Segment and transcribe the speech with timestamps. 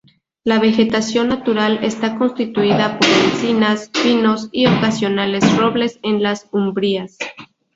[0.43, 7.19] La vegetación natural está constituida por encinas, pinos y ocasionales robles en las umbrías.